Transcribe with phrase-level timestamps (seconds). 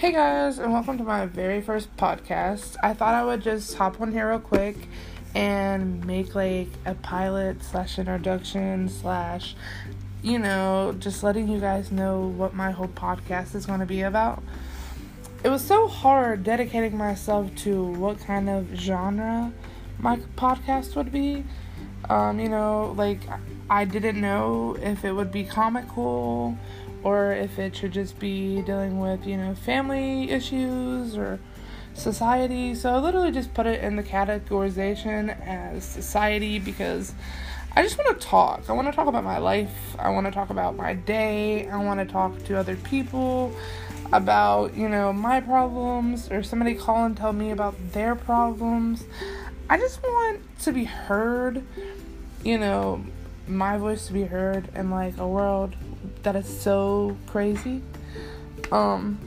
[0.00, 2.74] Hey guys, and welcome to my very first podcast.
[2.82, 4.88] I thought I would just hop on here real quick
[5.34, 9.54] and make like a pilot slash introduction slash,
[10.22, 14.00] you know, just letting you guys know what my whole podcast is going to be
[14.00, 14.42] about.
[15.44, 19.52] It was so hard dedicating myself to what kind of genre
[19.98, 21.44] my podcast would be.
[22.08, 23.20] Um, you know, like
[23.68, 26.56] I didn't know if it would be comical
[27.02, 31.38] or if it should just be dealing with, you know, family issues or
[31.94, 32.74] society.
[32.74, 37.14] So I literally just put it in the categorization as society because
[37.74, 38.68] I just want to talk.
[38.68, 39.96] I want to talk about my life.
[39.98, 41.68] I want to talk about my day.
[41.68, 43.54] I want to talk to other people
[44.12, 49.04] about, you know, my problems or somebody call and tell me about their problems.
[49.68, 51.64] I just want to be heard,
[52.42, 53.04] you know,
[53.46, 55.74] my voice to be heard in like a world
[56.22, 57.82] that is so crazy.
[58.70, 59.18] Um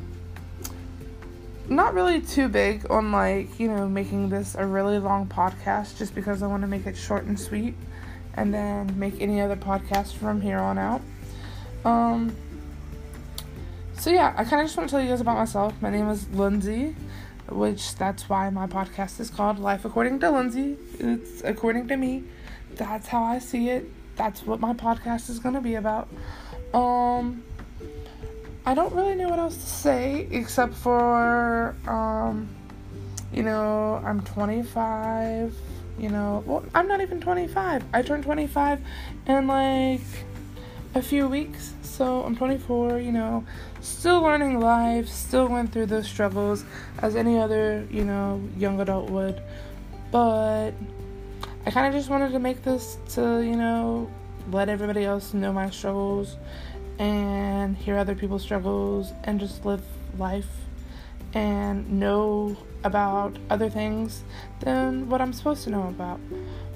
[1.69, 6.13] not really too big on like, you know, making this a really long podcast just
[6.13, 7.75] because I want to make it short and sweet
[8.35, 11.01] and then make any other podcast from here on out.
[11.85, 12.35] Um
[13.97, 15.73] so yeah, I kind of just want to tell you guys about myself.
[15.81, 16.93] My name is Lynze,
[17.49, 20.77] which that's why my podcast is called Life According to Lynze.
[20.99, 22.23] It's according to me.
[22.75, 23.89] That's how I see it.
[24.15, 26.07] That's what my podcast is going to be about.
[26.73, 27.43] Um,
[28.65, 32.47] I don't really know what else to say except for, um,
[33.31, 35.53] you know, I'm 25.
[35.99, 37.83] You know, well, I'm not even 25.
[37.93, 38.81] I turned 25
[39.27, 40.01] in like
[40.95, 41.73] a few weeks.
[41.81, 43.43] So I'm 24, you know,
[43.81, 46.65] still learning life, still went through those struggles
[46.99, 49.41] as any other, you know, young adult would.
[50.11, 50.71] But
[51.65, 54.09] I kind of just wanted to make this to, you know,
[54.51, 56.35] let everybody else know my struggles
[56.99, 59.81] and hear other people's struggles and just live
[60.17, 60.49] life
[61.33, 64.23] and know about other things
[64.59, 66.19] than what I'm supposed to know about.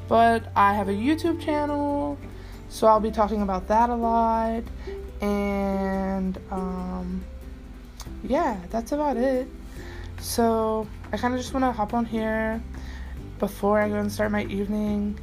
[0.07, 2.17] But I have a YouTube channel,
[2.69, 4.63] so I'll be talking about that a lot.
[5.21, 7.25] And um,
[8.23, 9.47] yeah, that's about it.
[10.21, 12.63] So I kind of just want to hop on here
[13.39, 15.19] before I go and start my evening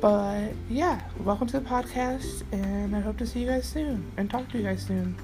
[0.00, 4.30] but yeah, welcome to the podcast, and I hope to see you guys soon and
[4.30, 5.14] talk to you guys soon.